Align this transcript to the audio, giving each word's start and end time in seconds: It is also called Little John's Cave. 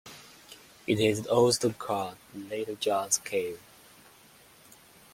It 0.87 0.99
is 0.99 1.27
also 1.27 1.73
called 1.73 2.17
Little 2.33 2.73
John's 2.73 3.19
Cave. 3.19 3.59